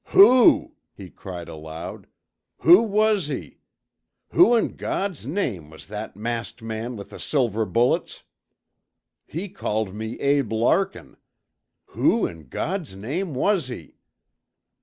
[0.05, 2.07] "Who," he cried aloud,
[2.61, 3.59] "who was he?
[4.31, 8.23] Who in God's name was that masked man with the silver bullets?
[9.27, 11.17] He called me Abe Larkin.
[11.93, 13.97] Who in God's name was he?"